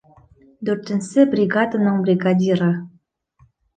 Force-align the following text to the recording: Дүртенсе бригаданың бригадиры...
Дүртенсе 0.69 1.25
бригаданың 1.33 1.99
бригадиры... 2.07 2.71